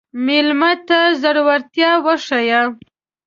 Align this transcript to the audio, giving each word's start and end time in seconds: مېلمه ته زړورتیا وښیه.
مېلمه 0.25 0.71
ته 0.87 0.99
زړورتیا 1.21 1.91
وښیه. 2.05 2.61